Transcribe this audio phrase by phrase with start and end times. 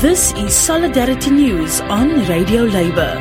[0.00, 3.14] This is Solidarity News on Radio Labour.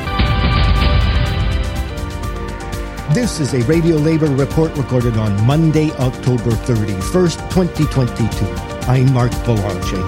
[3.13, 8.45] This is a Radio Labour report recorded on Monday, October 31st, 2022.
[8.91, 10.05] I'm Mark Boulanger.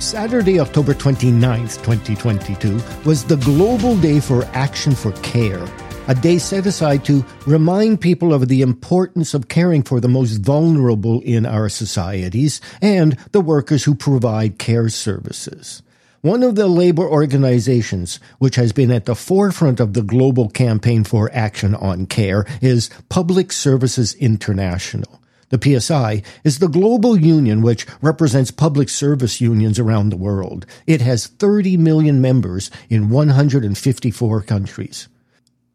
[0.00, 5.64] Saturday, October 29th, 2022, was the Global Day for Action for Care,
[6.06, 10.36] a day set aside to remind people of the importance of caring for the most
[10.38, 15.82] vulnerable in our societies and the workers who provide care services.
[16.20, 21.04] One of the labor organizations which has been at the forefront of the global campaign
[21.04, 25.22] for action on care is Public Services International.
[25.48, 30.66] The PSI is the global union which represents public service unions around the world.
[30.86, 35.08] It has 30 million members in 154 countries.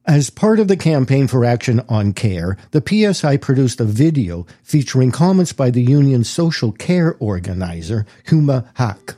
[0.10, 5.12] As part of the campaign for action on care, the PSI produced a video featuring
[5.12, 9.16] comments by the union's social care organizer, Huma Haq.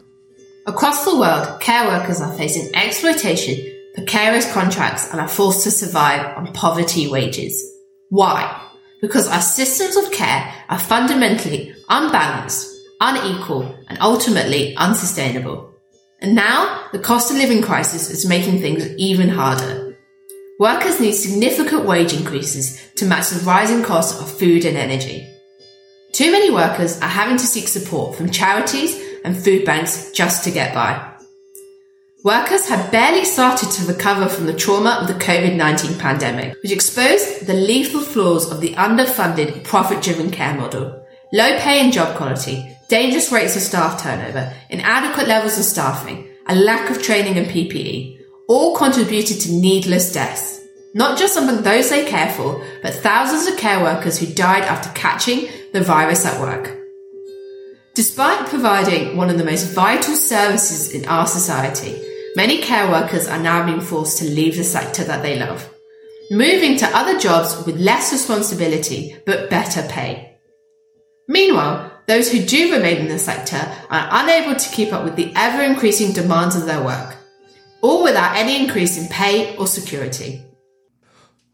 [0.67, 3.56] Across the world, care workers are facing exploitation,
[3.95, 7.55] precarious contracts, and are forced to survive on poverty wages.
[8.09, 8.67] Why?
[9.02, 15.73] because our systems of care are fundamentally unbalanced, unequal, and ultimately unsustainable.
[16.20, 19.91] And now the cost of living crisis is making things even harder.
[20.62, 25.28] Workers need significant wage increases to match the rising cost of food and energy.
[26.12, 28.95] Too many workers are having to seek support from charities
[29.26, 31.16] and food banks just to get by.
[32.23, 37.48] Workers had barely started to recover from the trauma of the COVID-19 pandemic, which exposed
[37.48, 41.04] the lethal flaws of the underfunded, profit-driven care model.
[41.34, 46.54] Low pay and job quality, dangerous rates of staff turnover, inadequate levels of staffing, a
[46.54, 48.20] lack of training and PPE,
[48.52, 50.60] all contributed to needless deaths.
[50.94, 54.90] Not just among those they care for, but thousands of care workers who died after
[54.90, 56.78] catching the virus at work.
[57.94, 61.94] Despite providing one of the most vital services in our society,
[62.34, 65.70] Many care workers are now being forced to leave the sector that they love,
[66.30, 70.38] moving to other jobs with less responsibility but better pay.
[71.28, 73.58] Meanwhile, those who do remain in the sector
[73.90, 77.17] are unable to keep up with the ever increasing demands of their work,
[77.81, 80.43] all without any increase in pay or security.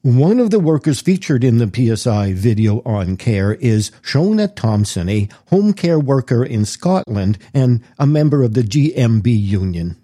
[0.04, 5.28] One of the workers featured in the PSI video on care is Shona Thompson, a
[5.50, 9.98] home care worker in Scotland and a member of the GMB union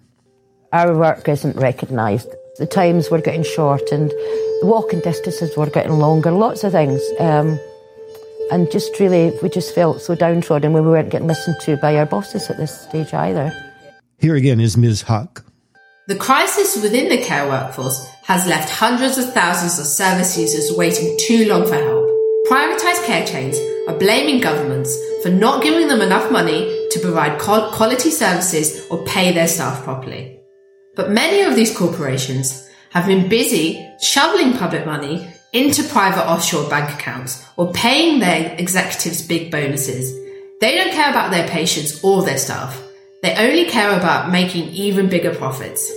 [0.74, 2.28] our work isn't recognised.
[2.58, 7.00] The times were getting shortened, the walking distances were getting longer, lots of things.
[7.20, 7.58] Um,
[8.50, 11.96] and just really, we just felt so downtrodden when we weren't getting listened to by
[11.96, 13.52] our bosses at this stage either.
[14.18, 15.02] Here again is Ms.
[15.02, 15.44] Haq.
[16.06, 21.16] The crisis within the care workforce has left hundreds of thousands of service users waiting
[21.18, 22.04] too long for help.
[22.46, 23.56] Privatised care chains
[23.88, 29.32] are blaming governments for not giving them enough money to provide quality services or pay
[29.32, 30.38] their staff properly.
[30.94, 36.92] But many of these corporations have been busy shoveling public money into private offshore bank
[37.00, 40.12] accounts or paying their executives big bonuses.
[40.60, 42.83] They don't care about their patients or their staff.
[43.24, 45.90] They only care about making even bigger profits.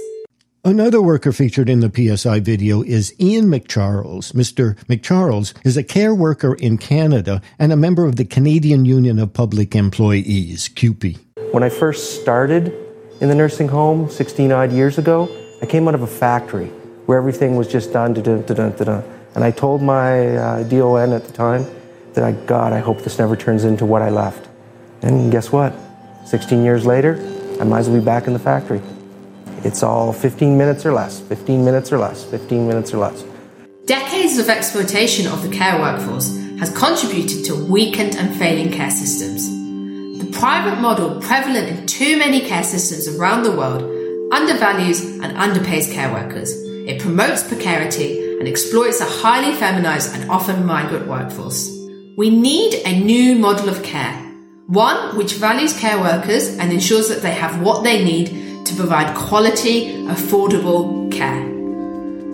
[0.64, 4.32] Another worker featured in the PSI video is Ian McCharles.
[4.32, 4.82] Mr.
[4.86, 9.34] McCharles is a care worker in Canada and a member of the Canadian Union of
[9.34, 11.18] Public Employees, CUPE.
[11.52, 12.74] When I first started
[13.20, 15.28] in the nursing home 16 odd years ago,
[15.62, 16.68] I came out of a factory
[17.08, 19.02] where everything was just done, da da da da
[19.36, 21.66] And I told my uh, DON at the time
[22.14, 24.48] that I, God, I hope this never turns into what I left.
[25.02, 25.74] And guess what?
[26.28, 27.16] 16 years later,
[27.62, 28.82] I might as well be back in the factory.
[29.64, 33.24] It's all 15 minutes or less, 15 minutes or less, 15 minutes or less.
[33.86, 39.48] Decades of exploitation of the care workforce has contributed to weakened and failing care systems.
[40.20, 43.84] The private model prevalent in too many care systems around the world
[44.34, 46.52] undervalues and underpays care workers.
[46.86, 51.74] It promotes precarity and exploits a highly feminized and often migrant workforce.
[52.18, 54.27] We need a new model of care,
[54.68, 59.16] one which values care workers and ensures that they have what they need to provide
[59.16, 61.46] quality, affordable care.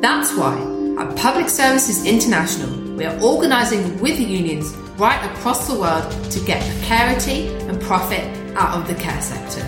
[0.02, 0.58] That's why
[1.00, 6.64] at Public Services International, we are organising with unions right across the world to get
[6.80, 8.24] precarity and profit
[8.56, 9.62] out of the care sector.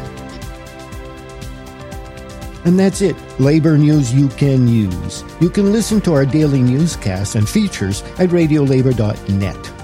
[2.65, 3.15] And that's it.
[3.39, 5.23] Labor news you can use.
[5.39, 9.74] You can listen to our daily newscasts and features at radiolabour.net.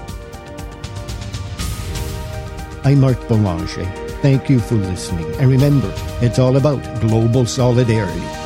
[2.84, 3.84] I'm Mark Boulanger.
[4.22, 5.24] Thank you for listening.
[5.36, 8.41] And remember, it's all about global solidarity.